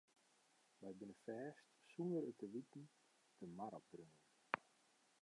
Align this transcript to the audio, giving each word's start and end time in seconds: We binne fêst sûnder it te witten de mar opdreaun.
We 0.83 0.89
binne 0.97 1.17
fêst 1.25 1.57
sûnder 1.91 2.23
it 2.29 2.37
te 2.39 2.45
witten 2.53 2.83
de 3.37 3.45
mar 3.57 3.73
opdreaun. 3.79 4.15